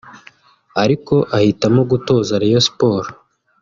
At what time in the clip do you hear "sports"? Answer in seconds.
2.69-3.11